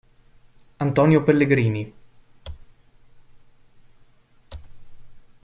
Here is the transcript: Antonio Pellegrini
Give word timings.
Antonio 0.79 1.21
Pellegrini 1.23 1.93